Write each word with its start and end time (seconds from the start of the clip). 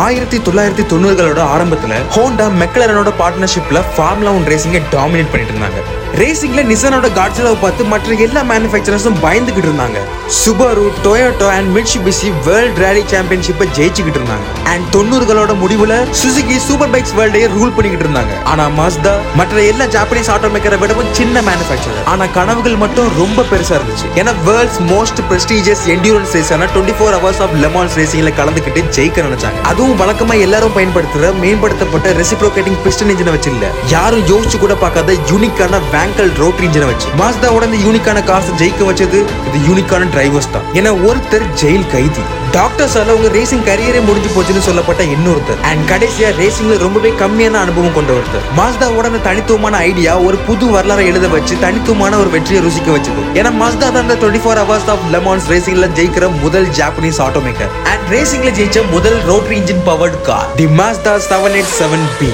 ஆயிரத்தி 0.00 0.38
தொள்ளாயிரத்தி 0.44 0.84
தொண்ணூறுகளோட 0.90 1.40
ஆரம்பத்துல 1.54 1.96
ஹோண்டா 2.14 2.44
மெக்லரனோட 2.60 3.10
பார்ட்னர்ஷிப்ல 3.18 3.80
ஃபார்முலா 3.94 4.30
ஒன் 4.36 4.46
ரேசிங்கை 4.50 4.80
டாமினேட் 4.94 5.28
பண்ணிட்டு 5.32 5.52
இருந்தாங்க. 5.54 5.80
ரேசிங்ல 6.20 6.62
நிசானோட 6.70 7.08
காட்ஸிலாவை 7.18 7.58
பார்த்து 7.64 7.82
மற்ற 7.90 8.14
எல்லா 8.26 8.40
மேனுஃபேக்சரர்ஸும் 8.50 9.18
பயந்துகிட்டு 9.24 9.68
இருந்தாங்க. 9.70 9.98
Subaru 10.38 10.84
Toyota 11.06 11.48
and 11.56 11.68
Mitsubishi 11.76 12.28
world 12.46 12.80
rally 12.84 13.02
சாம்பியன்ஷிப்பை 13.12 13.66
ஜெயிச்சுக்கிட்டு 13.78 14.20
இருந்தாங்க. 14.20 14.46
அண்ட் 14.72 14.86
தொண்ணூறுகளோட 14.96 15.56
முடிவுல 15.64 15.98
சுசுகி 16.22 16.56
சூப்பர் 16.68 16.92
பைக்ஸ் 16.94 17.14
வேர்ல்டையே 17.18 17.50
ரூல் 17.56 17.74
பண்ணிக்கிட்டு 17.76 18.06
இருந்தாங்க. 18.08 18.32
ஆனா 18.52 18.66
மாஸ்தா 18.78 19.12
மற்ற 19.40 19.62
எல்லா 19.72 19.88
ஜாப்பனீஸ் 19.96 20.32
ஆட்டோமேக்கரை 20.36 20.78
விடவும் 20.84 21.12
சின்ன 21.20 21.42
மேனுஃபேக்சரர் 21.50 22.08
ஆனா 22.14 22.26
கனவுகள் 22.38 22.80
மட்டும் 22.84 23.12
ரொம்ப 23.20 23.46
பெருசா 23.52 23.76
இருந்துச்சு. 23.80 24.08
ஏன்னா 24.22 24.34
world's 24.48 24.80
most 24.94 25.22
prestigious 25.32 25.84
endurance 25.96 26.34
ரேஸான 26.40 26.70
twenty 26.74 26.96
four 27.00 27.14
hours 27.18 27.44
of 27.46 27.56
Le Mans 27.66 28.00
ரேசிங்ல 28.02 28.34
கலந்துக்கிட்டு 28.42 28.88
ஜெயிக்க 28.98 29.28
நினைச்சாங்க. 29.28 29.60
அது 29.72 29.80
அதுவும் 29.82 30.00
வழக்கமா 30.00 30.34
எல்லாரும் 30.44 30.74
பயன்படுத்துற 30.74 31.28
மேம்படுத்தப்பட்ட 31.42 32.08
ரெசிப்ரோகேட்டிங் 32.18 32.76
பிஸ்டன் 32.84 33.10
இன்ஜினை 33.12 33.32
வச்சு 33.34 33.50
இல்ல. 33.54 33.64
யாரும் 33.92 34.22
யோசிச்சு 34.30 34.58
கூட 34.58 34.74
பார்க்காத 34.82 35.16
யூனிக்கான 35.30 35.80
வேங்கல் 35.94 36.30
ரோட்டரி 36.42 36.66
இன்ஜினை 36.68 36.88
வச்சு. 36.90 37.08
மாஸ்தாவோட 37.20 37.66
இந்த 37.70 37.80
யூனிக்கான 37.86 38.22
காசு 38.30 38.52
ஜெயிக்க 38.60 38.86
வச்சது 38.90 39.20
இது 39.48 39.58
யூனிக்கான 39.68 40.08
டிரைவர்ஸ் 40.14 40.50
தான். 40.50 40.68
ஏன்னா 40.80 40.92
ஒருத்தர் 41.08 41.46
ஜெயில் 41.62 41.86
கைதி. 41.94 42.24
டாக்டர்ஸால 42.56 43.14
உங்க 43.16 43.28
ரேசிங் 43.36 43.64
கரியரே 43.68 44.00
முடிஞ்சு 44.08 44.30
போச்சுன்னு 44.34 44.62
சொல்லப்பட்ட 44.66 45.02
இன்னொருத்தர். 45.14 45.60
அண்ட் 45.70 45.84
கடைசியா 45.92 46.28
ரேசிங்ல 46.40 46.74
ரொம்பவே 46.84 47.10
கம்மியான 47.22 47.60
அனுபவம் 47.64 47.96
கொண்ட 47.96 48.12
ஒருத்தர். 48.18 48.44
மாஸ்தாவோட 48.58 49.10
அந்த 49.12 49.22
தனித்துவமான 49.28 49.76
ஐடியா 49.90 50.14
ஒரு 50.26 50.36
புது 50.48 50.66
வரலாறை 50.76 51.06
எழுத 51.12 51.28
வச்சு 51.36 51.56
தனித்துவமான 51.64 52.18
ஒரு 52.22 52.30
வெற்றியை 52.36 52.62
ருசிக்க 52.66 52.90
வச்சது. 52.96 53.24
ஏன்னா 53.40 53.52
மாஸ்தா 53.62 53.86
தான் 53.88 54.04
அந்த 54.04 54.18
twenty 54.22 54.44
four 54.44 54.62
hours 54.62 54.88
of 54.94 55.08
Le Mans 55.16 55.50
ரேசிங்ல 55.54 55.88
ஜெயிக்கிற 55.98 56.28
முதல் 56.44 56.70
ஜாப்பனீஸ் 56.80 57.20
ஆட்டோமேக்கர் 57.28 57.72
அண்ட் 57.92 58.06
ரேசிங்ல 58.16 58.52
ஜெயிச்ச 58.60 58.88
முதல் 58.94 59.18
rotary 59.32 59.58
engine 59.62 59.84
powered 59.90 60.20
car 60.30 60.48
the 60.62 60.68
Mazda 60.80 61.14
seven 61.30 61.56
eight 61.60 61.76
seven 61.80 62.08
B 62.20 62.30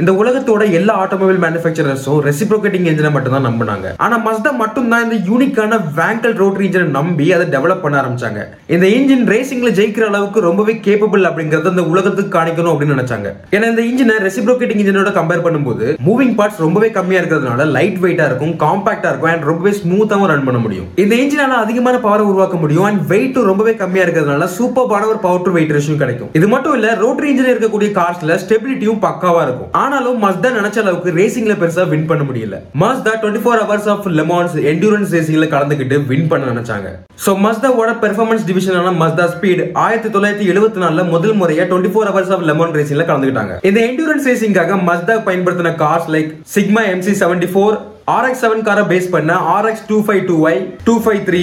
இந்த 0.00 0.12
உலகத்தோட 0.20 0.62
எல்லா 0.78 0.92
ஆட்டோமொபைல் 1.02 1.40
மேனுஃபேக்சரர்ஸும் 1.44 2.20
ரெசிப்ரோகேட்டிங் 2.26 2.86
இன்ஜினை 2.90 3.08
மட்டும் 3.14 3.34
தான் 3.36 3.44
நம்பினாங்க. 3.48 3.88
ஆனா 4.04 4.16
மஸ்தா 4.26 4.50
மட்டும் 4.60 4.86
தான் 4.92 5.02
இந்த 5.06 5.16
யூனிக்கான 5.26 5.78
வேங்கல் 5.98 6.36
ரோட்டரி 6.42 6.64
இன்ஜினை 6.68 6.86
நம்பி 6.98 7.26
அதை 7.36 7.46
டெவலப் 7.54 7.82
பண்ண 7.82 7.96
ஆரம்பிச்சாங்க. 8.02 8.42
இந்த 8.74 8.86
இன்ஜின் 8.98 9.24
ரேசிங்ல 9.32 9.70
ஜெயிக்கிற 9.78 10.04
அளவுக்கு 10.10 10.44
ரொம்பவே 10.46 10.74
கேப்பபிள் 10.86 11.26
அப்படிங்கறத 11.30 11.72
இந்த 11.74 11.84
உலகத்துக்கு 11.92 12.32
காணிக்கணும் 12.36 12.72
அப்படின்னு 12.72 12.96
நினைச்சாங்க. 12.96 13.32
ஏன்னா 13.56 13.68
இந்த 13.72 13.84
இன்ஜினை 13.90 14.16
ரெசிப்ரோகேட்டிங் 14.26 14.80
இன்ஜினோட 14.84 15.12
கம்பேர் 15.18 15.44
பண்ணும்போது 15.46 15.88
மூவிங் 16.08 16.34
பார்ட்ஸ் 16.38 16.62
ரொம்பவே 16.66 16.90
கம்மியா 16.96 17.20
இருக்கிறதுனால 17.22 17.66
லைட் 17.76 18.00
வெயிட்டா 18.04 18.28
இருக்கும் 18.30 18.54
காம்பாக்டா 18.64 19.10
இருக்கும் 19.12 19.32
அண்ட் 19.32 19.46
ரொம்பவே 19.50 19.74
ஸ்மூத்தாவும் 19.82 20.30
ரன் 20.32 20.46
பண்ண 20.48 20.62
முடியும். 20.64 20.88
இந்த 21.04 21.14
இன்ஜினால 21.24 21.60
அதிகமான 21.66 22.00
பவர் 22.06 22.26
உருவாக்க 22.30 22.62
முடியும் 22.64 22.88
அண்ட் 22.90 23.04
வெயிட்டும் 23.12 23.50
ரொம்பவே 23.50 23.76
கம்மியா 23.82 24.06
இருக்கிறதுனால 24.06 24.50
சூப்பர்பான 24.56 25.10
ஒரு 25.12 25.20
பவர் 25.26 25.46
டு 25.48 25.54
வெயிட் 25.58 25.76
ரேஷியும் 25.78 26.02
கிடைக்கும். 26.04 26.32
இது 26.40 26.48
மட்டும் 26.54 26.78
இல்ல 26.80 26.96
ரோட்டரி 27.04 27.30
இன்ஜின் 27.34 27.52
இருக்கக்கூடிய 27.54 27.90
கார்ஸ்ல 28.00 28.40
ஸ்டெபிலிட்டியும் 28.46 29.04
பக்காவா 29.06 29.44
இருக்கும். 29.48 29.70
ஆனாலும் 29.90 30.18
மஸ்தா 30.24 30.48
நினைச்ச 30.56 30.76
அளவுக்கு 30.82 31.10
ரேசிங்ல 31.18 31.54
பெருசா 31.60 31.84
வின் 31.92 32.06
பண்ண 32.10 32.22
முடியல. 32.26 32.56
Mazda 32.82 33.12
twenty 33.20 33.40
four 33.44 33.60
hours 33.62 33.88
of 33.92 34.06
Le Mans 34.18 34.54
endurance 34.72 35.12
ரேசிங்ல 35.16 35.46
கலந்துக்கிட்டு 35.54 35.96
வின் 36.10 36.28
பண்ண 36.32 36.44
நினைச்சாங்க. 36.52 36.88
ஸோ 37.24 37.30
மஸ்தாவோட 37.44 37.92
பெர்ஃபார்மன்ஸ் 38.04 38.44
டிவிஷனான 38.48 38.92
மஸ்தா 39.00 39.24
ஸ்பீட் 39.34 39.62
ஆயிரத்தி 39.84 40.10
தொள்ளாயிரத்தி 40.14 40.46
எழுபத்தி 40.52 40.80
நாலுல 40.84 41.04
முதல் 41.14 41.34
முறையா 41.40 41.66
twenty 41.70 41.92
four 41.94 42.10
hours 42.10 42.32
of 42.36 42.46
Le Man 42.50 42.76
ரேசிங்ல 42.78 43.06
கலந்துக்கிட்டாங்க 43.10 43.56
இந்த 43.70 43.80
என்டூரன்ஸ் 43.88 44.28
ரேசிங்காக 44.30 44.78
மஸ்தா 44.90 45.16
பயன்படுத்தின 45.28 45.74
cars 45.82 46.10
like 46.16 46.30
Sigma 46.56 46.84
MC 46.92 47.14
seventy 47.22 47.50
four 47.54 47.76
RX 48.16 48.44
seven 48.46 48.64
காரை 48.68 48.86
பேஸ் 48.92 49.12
பண்ண 49.16 49.32
RX 49.56 49.84
two 49.90 49.98
five 50.06 50.22
two 50.30 50.36
Y 50.48 50.60
two 50.88 50.96
five 51.04 51.20
three 51.28 51.42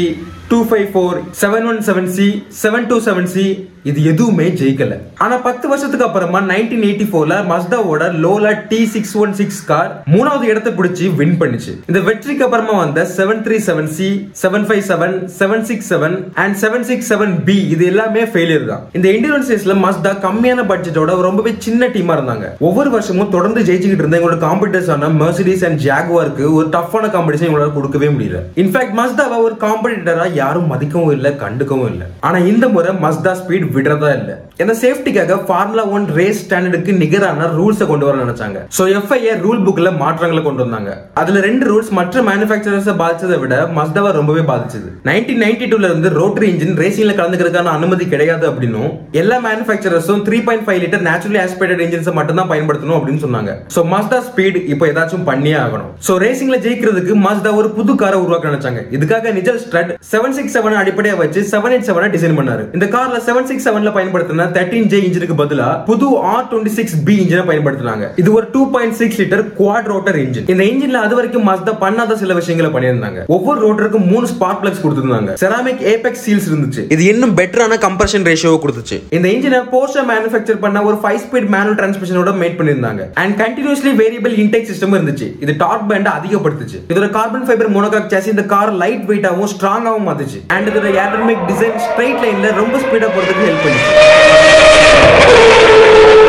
two 0.51 0.57
five 0.67 0.85
four 0.91 1.17
seven 1.39 1.65
one 1.69 1.79
seven 1.87 2.11
C 2.17 2.27
seven 2.59 2.85
two 2.89 2.97
seven 3.07 3.27
C 3.33 3.43
இது 3.89 3.99
எதுவுமே 4.11 4.45
ஜெயிக்கல. 4.59 4.93
ஆனா 5.23 5.35
பத்து 5.45 5.65
வருஷத்துக்கு 5.71 6.05
அப்புறமா 6.05 6.39
நைன்டீன் 6.49 6.85
எயிட்டி 6.87 7.05
ஃபோர்ல 7.09 7.35
மஸ்தாவோட 7.51 8.05
Lola 8.23 8.51
T 8.71 8.79
six 8.93 9.13
one 9.23 9.33
six 9.39 9.59
car 9.69 9.91
மூணாவது 10.13 10.45
இடத்தை 10.51 10.71
பிடிச்சி 10.77 11.05
வின் 11.19 11.35
பண்ணுச்சு. 11.41 11.73
இந்த 11.89 11.99
வெற்றிக்கு 12.07 12.43
அப்புறமா 12.47 12.73
வந்த 12.81 13.03
seven 13.17 13.41
three 13.45 13.57
seven 13.67 13.89
C 13.97 14.07
seven 14.41 14.65
five 14.69 14.83
seven 14.89 15.15
seven 15.39 15.63
six 15.69 15.89
seven 15.93 16.15
and 16.43 16.57
seven 16.63 16.85
six 16.89 17.09
seven 17.13 17.35
B 17.49 17.57
இது 17.75 17.85
எல்லாமே 17.91 18.23
ஃபெயிலியர் 18.33 18.65
தான். 18.71 18.83
இந்த 18.99 19.07
இண்டியன் 19.17 19.47
ரேஸ்ல 19.51 19.75
மஸ்தா 19.85 20.13
கம்மியான 20.25 20.65
பட்ஜெட்டோட 20.71 21.15
ரொம்பவே 21.27 21.53
சின்ன 21.67 21.89
டீமா 21.95 22.17
இருந்தாங்க. 22.19 22.49
ஒவ்வொரு 22.69 22.91
வருஷமும் 22.95 23.33
தொடர்ந்து 23.37 23.65
ஜெயிச்சுக்கிட்டு 23.69 24.05
இருந்த 24.05 24.19
எங்களோட 24.21 24.39
காம்படிட்டர்ஸ் 24.47 24.91
ஆன 24.97 25.11
மெர்சிடிஸ் 25.23 25.65
அண்ட் 25.69 25.81
ஜாகுவாருக்கு 25.87 26.45
ஒரு 26.57 26.67
டஃப்பான 26.77 27.11
காம்படிஷன் 27.17 27.49
எங்களால 27.51 27.75
கொடுக்கவே 27.79 28.11
முடியல. 28.17 28.41
இன்ஃபேக்ட் 28.65 28.97
மஸ்தாவை 29.01 29.39
ஒரு 29.47 29.57
காம்படிட்டரா 29.65 30.27
யாரும் 30.41 30.69
மதிக்கவும் 30.73 31.13
இல்லை 31.17 31.31
கண்டுக்கவும் 31.43 31.89
இல்லை. 31.93 32.07
ஆனா 32.27 32.37
இந்த 32.51 32.65
முறை 32.75 32.93
மஸ்தா 33.05 33.33
ஸ்பீட் 33.41 33.67
விடுறதா 33.75 34.11
இல்ல. 34.19 34.31
ஏன்னா 34.61 34.73
சேஃப்டிக்காக 34.83 35.39
ஃபார்முலா 35.47 35.83
ஒன் 35.95 36.05
ரேஸ் 36.19 36.41
ஸ்டாண்டர்டுக்கு 36.45 36.93
நிகரான 37.03 37.49
ரூல்ஸை 37.57 37.87
கொண்டு 37.91 38.07
வர 38.07 38.17
நினைச்சாங்க. 38.23 38.59
சோ 38.77 38.85
எஃப்ஐஏ 38.99 39.33
ரூல் 39.45 39.63
புக்ல 39.67 39.91
மாற்றங்களை 40.03 40.41
கொண்டு 40.47 40.63
வந்தாங்க. 40.65 40.91
அதுல 41.21 41.41
ரெண்டு 41.47 41.65
ரூல்ஸ் 41.71 41.91
மற்ற 41.99 42.21
மேனுஃபேக்சரர்ஸ் 42.29 42.89
பாதிச்சதை 43.03 43.37
விட 43.43 43.55
மஸ்தாவை 43.77 44.11
ரொம்பவே 44.19 44.43
பாதிச்சது. 44.51 44.89
நைன்டீன் 45.09 45.43
நைன்டி 45.45 45.67
டூல 45.73 45.91
இருந்து 45.91 46.11
ரோட்டரி 46.19 46.47
இன்ஜின் 46.53 46.77
ரேசிங்ல 46.83 47.15
கலந்துக்கிறதுக்கான 47.19 47.73
அனுமதி 47.77 48.07
கிடையாது 48.13 48.45
அப்படின்னும் 48.51 48.91
எல்லா 49.21 49.39
மேனுஃபேக்சரர்ஸும் 49.47 50.23
three 50.29 50.39
point 50.47 50.65
five 50.67 50.81
litre 50.83 51.05
naturally 51.09 51.41
aspirated 51.45 51.83
engines 51.85 52.11
மட்டும் 52.19 52.39
தான் 52.41 52.51
பயன்படுத்தணும் 52.53 52.97
அப்படின்னு 52.99 53.23
சொன்னாங்க. 53.25 53.53
சோ 53.75 53.83
மஸ்தா 53.93 54.19
ஸ்பீட் 54.29 54.57
இப்போ 54.73 54.85
ஏதாச்சும் 54.91 55.25
பண்ணியே 55.29 55.57
ஆகணும். 55.65 55.91
சோ 56.07 56.15
ரேசிங்ல 56.25 56.59
ஜெயிக்கிறதுக்கு 56.65 57.15
மஸ்தா 57.27 57.51
ஒரு 57.61 57.69
புது 57.77 57.95
காரை 58.01 58.19
உருவாக்க 58.25 58.51
நினைச்சாங்க. 58.51 58.81
இதுக்காக 58.97 59.33
Nigel 59.39 59.61
Stroud 59.65 59.91
seven 60.11 60.26
six 60.37 60.55
seven 60.57 60.77
அடிப்படையா 60.81 61.15
வச்சு 61.21 61.41
செவன் 61.51 61.73
எயிட் 61.75 61.87
செவன் 61.89 62.13
டிசைன் 62.15 62.37
பண்ணாரு. 62.39 62.63
இந்த 62.77 62.85
கார்ல 62.95 63.17
செவன் 63.27 63.47
சிக்ஸ் 63.49 63.65
செவன்ல 63.67 63.91
பயன்படுத்தின 63.97 64.47
தேர்ட்டின் 64.57 64.87
ஜே 64.91 64.99
இன்ஜினுக்கு 65.07 65.37
பதிலா 65.41 65.67
புது 65.89 66.09
ஆர் 66.33 66.45
டுவெண்ட்டி 66.51 66.73
சிக்ஸ் 66.77 66.95
பி 67.07 67.15
இன்ஜினை 67.23 67.43
பயன்படுத்தினாங்க. 67.49 68.07
இது 68.23 68.29
ஒரு 68.37 68.47
two 68.55 68.61
point 68.75 68.97
six 69.01 69.19
litre 69.21 69.43
quad 69.59 69.89
rotor 69.93 70.19
engine 70.23 70.47
இந்த 70.53 70.63
இன்ஜின்ல 70.71 71.01
அது 71.07 71.15
வரைக்கும் 71.19 71.45
மஸ்தா 71.49 71.75
பண்ணாத 71.83 72.17
சில 72.23 72.33
விஷயங்களை 72.39 72.71
பண்ணியிருந்தாங்க. 72.75 73.23
ஒவ்வொரு 73.37 73.59
ரோட்டருக்கும் 73.65 74.07
மூணு 74.11 74.27
ஸ்பார்க் 74.33 74.61
பிளக்ஸ் 74.63 74.83
கொடுத்திருந்தாங்க. 74.85 75.33
செராமிக் 75.43 75.83
ஏபெக்ஸ் 75.93 76.23
சீல்ஸ் 76.27 76.49
இருந்துச்சு. 76.51 76.83
இது 76.95 77.05
இன்னும் 77.11 77.35
பெட்டரான 77.41 77.79
கம்பர்ஷன் 77.87 78.27
ரேஷியோவை 78.29 78.59
கொடுத்துச்சு. 78.65 78.99
இந்த 79.17 79.27
இன்ஜினை 79.35 79.61
போர்ஷா 79.73 80.03
மேனுஃபேக்சர் 80.13 80.61
பண்ண 80.65 80.83
ஒரு 80.89 80.99
ஃபைவ் 81.03 81.21
ஸ்பீட் 81.25 81.49
மேனுவல் 81.55 81.79
டிரான்ஸ்மிஷனோட 81.81 82.33
மேட் 82.41 82.57
பண்ணியிருந்தாங்க. 82.59 83.03
And 83.23 83.35
continuously 83.43 83.93
variable 84.01 84.35
intake 84.43 84.69
system 84.71 84.95
இருந்துச்சு. 84.97 85.29
இது 85.45 85.55
டார்க் 85.63 85.87
பேண்ட் 85.91 86.09
அதிகப்படுத்துச்சு. 86.17 86.79
இதோட 86.91 87.09
கார்பன் 87.17 87.45
ஃபைபர் 87.49 87.71
மோனோகாக் 87.75 88.11
சாசி 88.13 88.29
இந்த 88.35 88.45
கார் 88.53 88.73
லைட் 88.83 89.05
வெயிட்டாவும் 89.09 89.51
ஸ்ட்ராங்காவும் 89.53 90.07
மாத்துச்சு 90.17 90.39
அண்ட் 90.55 90.67
இதோட 90.69 90.87
ஏரோடைனமிக் 91.01 91.43
டிசைன் 91.49 91.75
ஸ்ட்ரைட் 91.87 92.21
லைன்ல 92.23 92.51
ரொம்ப 92.61 92.75
ஸ்பீடா 92.83 93.07
போறதுக்கு 93.15 93.47
ஹெல்ப் 93.49 93.65
பண்ணுச்சு. 93.65 93.91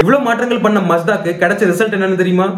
இவ்வளவு 0.02 0.24
மாற்றங்கள் 0.26 0.64
பண்ண 0.66 0.80
மஸ்தாக்கு 0.90 1.30
கிடைச்ச 1.42 1.62
ரிசல்ட் 1.72 1.96
என்னன்னு 1.96 2.20
தெரியுமா? 2.22 2.48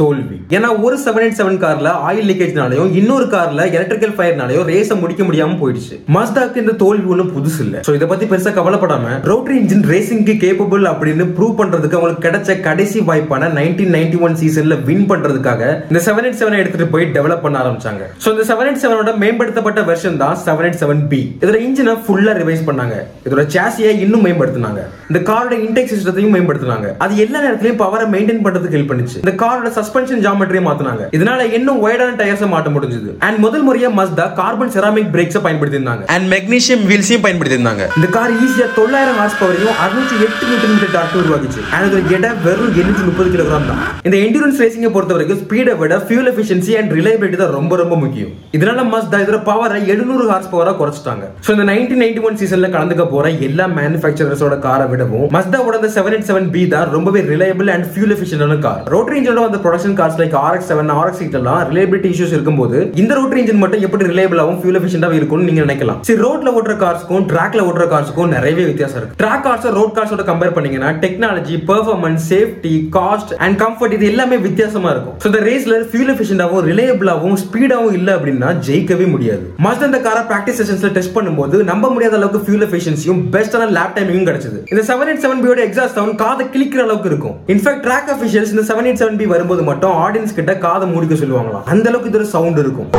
தோல்வி. 0.00 0.36
ஏன்னா 0.56 0.68
ஒரு 0.84 0.96
செவன் 1.02 1.24
எயிட் 1.24 1.36
செவன் 1.40 1.58
கார்ல 1.64 1.88
ஆயில் 2.06 2.28
லீக்கேஜ்னாலையும் 2.30 2.94
இன்னொரு 3.00 3.26
கார்ல 3.34 3.60
எலக்ட்ரிக்கல் 3.76 4.14
ஃபயர்னாலையும் 4.16 4.64
ரேஸை 4.70 4.94
முடிக்க 5.02 5.22
முடியாம 5.26 5.56
போயிடுச்சு. 5.60 5.96
மஸ்தாக்கு 6.16 6.58
இந்த 6.62 6.72
தோல்வி 6.82 7.06
ஒன்றும் 7.14 7.30
புதுசு 7.34 7.60
இல்ல. 7.64 7.76
சோ 7.88 7.92
இதை 7.98 8.06
பத்தி 8.12 8.26
பெருசா 8.32 8.52
கவலைப்படாம 8.56 9.12
ரோட்டரி 9.30 9.56
இன்ஜின் 9.62 9.84
ரேசிங்க்கு 9.92 10.34
கேப்பபிள் 10.44 10.84
அப்படின்னு 10.92 11.26
ப்ரூவ் 11.36 11.54
பண்றதுக்கு 11.60 11.98
அவங்களுக்கு 11.98 12.26
கிடைச்ச 12.28 12.56
கடைசி 12.66 13.00
வாய்ப்பான 13.10 13.50
நைன்டீன் 13.58 13.94
நைன்டி 13.96 14.20
ஒன் 14.28 14.34
சீசன்ல 14.40 14.78
வின் 14.88 15.06
பண்றதுக்காக 15.12 15.62
இந்த 15.90 16.02
செவன் 16.08 16.26
எயிட் 16.28 16.40
செவன் 16.40 16.58
எடுத்துட்டு 16.62 16.88
போய் 16.94 17.06
டெவலப் 17.18 17.44
பண்ண 17.44 17.62
ஆரம்பிச்சாங்க. 17.62 18.02
சோ 18.24 18.34
இந்த 18.34 18.46
செவன் 18.50 18.68
எயிட் 18.70 18.82
செவனோட 18.84 19.14
மேம்படுத்தப்பட்ட 19.22 19.82
வெர்ஷன் 19.92 20.20
தான் 20.24 20.36
செவன் 20.46 20.68
எயிட் 20.68 20.80
செவன் 20.82 21.04
பி 21.12 21.20
இதோட 21.42 21.60
இன்ஜினை 21.68 21.96
ஃபுல்லா 22.08 22.34
ரிவைஸ் 22.42 22.66
பண்ணாங்க. 22.70 22.98
இதோட 23.28 23.44
சேசியை 23.56 23.94
இன்னும் 24.06 24.26
மேம்படுத்தினாங்க. 24.26 24.82
இந்த 25.10 25.22
காரோட 25.30 25.54
இன்டெக் 25.68 25.90
சிஸ்டத்தையும் 25.94 26.36
மேம்படுத்தினாங்க. 26.38 26.90
அது 27.06 27.14
எல்லா 27.26 27.38
நேரத்திலையும் 27.46 27.80
பவரை 27.84 28.08
மெயின்டைன் 28.16 28.44
பண்றதுக்கு 28.48 28.78
ஹெல்ப் 28.78 28.92
பண்ணுச்சு. 28.92 29.18
இந்த 29.24 29.36
காரோட 29.44 29.70
சஸ்பென்ஷன் 29.84 30.22
ஜாமெட்ரியை 30.26 30.64
மாத்தினாங்க. 30.68 31.02
இதனால 31.16 31.40
இன்னும் 31.56 31.80
ஒய்டான 31.86 32.12
டயர்ஸ் 32.20 32.44
மாட்ட 32.52 32.68
முடிஞ்சது. 32.76 33.10
அண்ட் 33.26 33.38
முதல் 33.44 33.64
முறையா 33.68 33.88
மஸ்தா 33.98 34.24
கார்பன் 34.40 34.72
செராமிக் 34.76 35.10
பிரேக்ஸ் 35.14 35.40
பயன்படுத்தி 35.46 35.78
இருந்தாங்க 35.78 36.04
அண்ட் 36.14 36.26
மெக்னீசியம் 36.34 36.84
வீல்ஸையும் 36.90 37.24
பயன்படுத்தி 37.26 37.56
இருந்தாங்க 37.58 37.82
இந்த 37.98 38.08
கார் 38.16 38.34
ஈஸியா 38.44 38.66
தொள்ளாயிரம் 38.78 39.18
ஹார்ஸ் 39.20 39.38
பவரையும் 39.40 39.78
அறுநூற்றி 39.84 40.16
எட்டு 40.26 40.48
நியூட்டன் 40.50 40.72
மீட்டர் 40.74 40.92
டார்க் 40.96 41.16
உருவாக்கிச்சு. 41.22 41.60
அண்ட் 41.74 41.86
இதோட 41.88 42.02
எடை 42.16 42.30
வெறும் 42.46 42.74
எண்ணூற்றி 42.82 43.04
முப்பது 43.08 43.28
கிலோகிராம் 43.34 43.68
தான். 43.70 43.80
இந்த 44.08 44.16
என்டூரன்ஸ் 44.26 44.60
ரேசிங்கை 44.64 44.92
பொறுத்த 44.96 45.14
வரைக்கும் 45.16 45.40
ஸ்பீடை 45.44 45.74
விட 45.82 45.98
ஃபியூல் 46.06 46.30
எஃபிஷியன்சி 46.32 46.74
அண்ட் 46.80 46.94
ரிலையபிலிட்டி 46.98 47.40
தான் 47.42 47.54
ரொம்ப 47.58 47.72
ரொம்ப 47.82 47.94
முக்கியம். 48.04 48.32
இதனால 48.58 48.86
மஸ்தா 48.94 49.20
இதோட 49.24 49.40
பவரை 49.50 49.80
எழுநூறு 49.94 50.26
ஹார்ஸ் 50.32 50.50
பவரா 50.54 50.74
குறைச்சிட்டாங்க. 50.80 51.24
ஸோ 51.46 51.50
இந்த 51.56 51.66
நைன்டீன் 51.72 52.02
நைன்டி 52.04 52.22
ஒன் 52.28 52.40
சீசன்ல 52.42 52.70
கலந்துக்க 52.76 53.06
போற 53.14 53.32
எல்லா 53.48 53.66
மேனுஃபேக்சரர்ஸோட 53.78 54.56
காரை 54.66 54.88
விடவும் 54.92 55.28
மஸ்தாவோட 55.36 55.74
இந்த 55.80 55.90
செவன் 55.96 56.14
எயிட் 56.16 56.28
செவன் 56.30 56.48
பி 56.54 56.62
தான் 56.74 56.90
ரொம்பவே 56.96 57.20
ரிலையபிள் 57.32 57.70
அண்ட் 57.74 57.86
ஃபியூல் 57.92 58.12
எஃபிஷியன்டான 58.16 58.58
கார் 58.66 58.82
ரோட்டரி 58.94 59.18
இன்ஜினோட 59.20 59.46
அந்த 59.50 59.60
production 59.74 59.96
cars 59.98 60.18
like 60.20 60.34
RX 60.46 60.68
seven 60.70 60.90
RX 60.96 61.22
எல்லாம் 61.38 61.60
ரிலேபிலிட்டி 61.70 62.08
இஷ்யூஸ் 62.14 62.34
இருக்கும்போது 62.36 62.78
இந்த 63.02 63.12
ரோட்டரி 63.18 63.40
இன்ஜின் 63.42 63.60
மட்டும் 63.62 63.84
எப்படி 63.86 64.04
ரிலேபிளாகவும் 64.10 64.58
ஃபியூல் 64.60 64.76
எஃபிஷியண்டாகவும் 64.80 65.18
இருக்கும்னு 65.20 65.46
நீங்க 65.48 65.62
நினைக்கலாம். 65.66 65.98
சரி 66.08 66.20
ரோட்ல 66.24 66.50
ஓட்டுற 66.58 66.74
கார்ஸ்க்கும் 66.82 67.24
ட்ராக்ல 67.32 67.62
ஓட்டுற 67.68 67.84
கார்ஸ்க்கும் 67.92 68.30
நிறையவே 68.36 68.64
வித்தியாசம் 68.68 68.98
இருக்கு. 69.00 69.16
ட்ராக் 69.22 69.42
கார்ஸ் 69.46 69.66
ரோட் 69.78 69.94
கார்ஸோட 69.96 70.24
கம்பேர் 70.30 70.54
பண்ணீங்கன்னா 70.56 70.90
technology 71.04 71.56
performance 71.70 72.26
safety 72.32 72.74
cost 72.98 73.32
and 73.46 73.58
comfort 73.64 73.96
இது 73.96 74.06
எல்லாமே 74.12 74.38
வித்தியாசமா 74.46 74.90
இருக்கும். 74.94 75.16
ஸோ 75.24 75.28
இந்த 75.32 75.40
ரேஸ்ல 75.48 75.80
ஃபியூல் 75.94 76.12
எஃபிஷியண்டாகவும் 76.14 76.68
ரிலேபிளாகவும் 76.70 77.36
ஸ்பீடாகவும் 77.44 77.96
இல்லை 78.00 78.14
அப்படின்னா 78.18 78.50
ஜெயிக்கவே 78.68 79.08
முடியாது. 79.14 79.44
மஸ்ட் 79.66 79.86
அந்த 79.88 80.00
காரை 80.06 80.22
ப்ராக்டிஸ் 80.30 80.60
செஷன்ஸ்ல 80.62 80.92
டெஸ்ட் 80.98 81.14
பண்ணும்போது 81.18 81.62
நம்ப 81.72 81.92
முடியாத 81.96 82.18
அளவுக்கு 82.20 82.42
ஃபியூல் 82.46 82.64
எஃபிஷியன்சியும் 82.68 83.22
பெஸ்டான 83.36 83.70
லேப் 83.78 83.96
டைமிங்கும் 83.98 84.30
கிடைச்சது. 84.30 84.60
இந்த 84.74 84.84
செவன் 84.92 85.10
எயிட் 85.10 85.24
செவன் 85.26 85.42
பியோட 85.44 85.62
எக்ஸாஸ்ட் 85.68 85.98
சவுண்ட் 86.00 86.18
காதை 86.24 86.46
கிளிக்கிற 86.56 86.82
அளவுக்கு 86.86 87.10
இருக்கும். 87.14 87.36
இன்ஃபேக்ட் 87.56 87.84
ட்ராக் 87.88 88.10
அஃபிஷியல்ஸ் 88.16 88.54
இந்த 88.56 88.66
செவன் 88.72 88.88
எயிட் 88.88 89.02
செவன் 89.02 89.20
பி 89.20 89.26
வரும்போது 89.34 89.62
மட்டும் 89.64 89.90
ஆடியன்ஸ் 89.90 90.34
கிட்ட 90.34 90.58
காதை 90.58 90.86
மூடிக்க 90.94 91.14
சொல்லுவாங்களாம். 91.22 91.66
அந்த 91.74 91.88
அளவுக்கு 91.88 92.18
இதோட 92.18 92.22
சவுண்ட் 92.22 92.58
இருக்கும். 92.58 92.90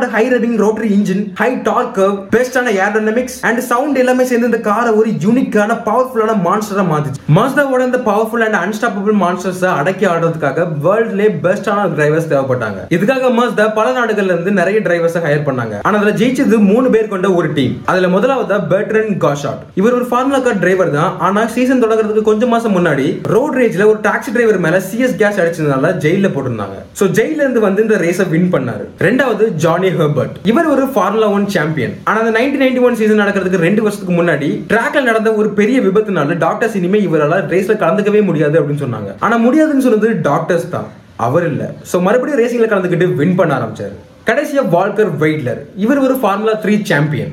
இந்த 0.00 0.12
high 0.14 0.22
rating 0.32 0.54
rotary 0.62 0.88
engine 0.96 1.22
high 1.40 1.48
torque 1.66 1.90
curve 1.96 2.14
பெஸ்டான 2.34 2.68
ஏரோடைனமிக்ஸ் 2.84 3.34
அண்ட் 3.48 3.60
சவுண்ட் 3.70 3.98
எல்லாமே 4.02 4.24
சேர்ந்து 4.30 4.48
இந்த 4.50 4.60
காரை 4.68 4.90
ஒரு 5.00 5.10
யூனிக்கான 5.24 5.72
பவர்ஃபுல்லான 5.88 6.34
மான்ஸ்டரா 6.46 6.84
மாத்துச்சு. 6.92 7.20
மாஸ்டாவோட 7.38 7.80
இந்த 7.88 7.98
பவர்ஃபுல் 8.06 8.44
அண்ட் 8.46 8.58
அன்ஸ்டாப்பபிள் 8.62 9.16
மான்ஸ்டர்ஸ் 9.24 9.64
அடக்கி 9.80 10.06
ஆடுறதுக்காக 10.12 10.66
வேர்ல்ட்லே 10.86 11.26
பெஸ்டான 11.44 11.84
டிரைவர்ஸ் 11.96 12.30
தேவைப்பட்டாங்க. 12.32 12.78
இதுக்காக 12.96 13.32
மாஸ்டா 13.40 13.66
பல 13.78 13.90
நாடுகள்ல 13.98 14.34
இருந்து 14.34 14.54
நிறைய 14.60 14.80
டிரைவர்ஸ் 14.86 15.18
ஹையர் 15.26 15.44
பண்ணாங்க. 15.50 15.82
ஆனா 15.86 15.98
அதுல 16.00 16.14
ஜெயிச்சது 16.22 16.60
மூணு 16.70 16.90
பேர் 16.94 17.12
கொண்ட 17.12 17.30
ஒரு 17.40 17.50
டீம் 17.58 17.74
அதுல 17.92 18.10
முதலாவது 18.16 18.60
பெட்ரன் 18.72 19.12
காஷாட் 19.26 19.60
இவர் 19.82 19.98
ஒரு 19.98 20.08
ஃபார்முலா 20.12 20.40
கார் 20.46 20.62
டிரைவர் 20.64 20.94
தான். 20.98 21.12
ஆனா 21.28 21.44
சீசன் 21.56 21.84
தொடங்குறதுக்கு 21.84 22.24
கொஞ்சம் 22.30 22.52
மாசம் 22.56 22.76
முன்னாடி 22.78 23.06
ரோட் 23.34 23.58
ரேஜ்ல 23.60 23.90
ஒரு 23.92 24.00
டாக்ஸி 24.08 24.32
டிரைவர் 24.38 24.60
மேல 24.66 24.82
சிஎஸ் 24.88 25.18
கேஸ் 25.22 25.42
அடிச்சதுனால 25.44 25.92
ஜெயில 26.06 26.32
போட்டிருந்தாங்க. 26.34 26.78
சோ 27.00 27.10
ஜெயில 27.20 27.40
இருந்து 27.44 27.66
வந்து 27.68 27.86
இந்த 27.86 27.98
ரேஸை 28.06 28.28
வின் 28.34 28.50
பண்ணாரு. 28.56 28.86
ரெண்டாவது 29.06 29.44
ஜானி 29.62 29.88
ஹெர்பர்ட் 29.98 30.36
இவர் 30.42 30.66
ஒரு 30.66 30.84
ஃபார்முலா 30.94 31.28
ஒன் 31.36 31.46
சாம்பியன் 31.56 31.94
ஆனா 32.04 32.18
அந்த 32.22 32.32
நைன்டீன் 32.38 32.62
நைன்டி 32.64 32.82
ஒன் 32.88 32.98
சீசன் 33.00 33.22
நடக்கிறதுக்கு 33.22 33.64
ரெண்டு 33.66 33.82
வருஷத்துக்கு 33.82 34.16
முன்னாடி 34.20 34.48
ட்ராக்ல 34.72 35.02
நடந்த 35.02 35.32
ஒரு 35.34 35.48
பெரிய 35.60 35.80
விபத்துனால 35.80 36.38
டாக்டர்ஸ் 36.38 36.76
இனிமே 36.80 37.00
இவரால 37.08 37.40
ரேஸ்ல 37.54 37.76
கலந்துக்கவே 37.84 38.22
முடியாது 38.24 38.58
அப்படின்னு 38.60 38.84
சொன்னாங்க. 38.86 39.12
ஆனா 39.20 39.36
முடியாதுன்னு 39.46 39.86
சொன்னது 39.86 40.20
டாக்டர்ஸ் 40.20 40.68
தான். 40.70 40.88
அவர் 41.26 41.46
இல்ல. 41.52 41.62
சோ 41.92 41.96
மறுபடியும் 42.06 42.40
ரேசிங்ல 42.42 42.68
கலந்துக்கிட்டு 42.72 43.14
வின் 43.14 43.34
பண்ண 43.34 43.58
ஆரம்பிச்சாரு. 43.58 43.96
கடைசியா 44.28 44.62
வால்கர் 44.74 45.12
வெயிட்லர் 45.22 45.60
இவர் 45.84 45.98
ஒரு 45.98 46.14
ஃபார்முலா 46.22 46.54
த்ரீ 46.64 46.74
சாம்பியன் 46.90 47.32